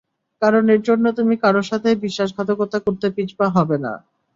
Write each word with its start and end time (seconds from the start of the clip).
কারণ 0.41 0.63
এর 0.69 0.81
জন্য 0.87 1.05
তুমি 1.17 1.35
কারো 1.43 1.61
সাথেই 1.69 1.97
বিশ্বাসঘাতকতা 2.03 2.77
করতে 2.85 3.07
পিছপা 3.15 3.47
হবে 3.55 3.77
না। 3.85 3.93